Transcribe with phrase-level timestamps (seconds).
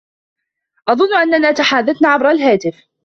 [0.87, 2.87] أظن أننا تحادثنا عبر الهاتف.